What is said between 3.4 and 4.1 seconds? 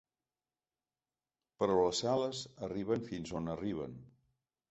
on arriben.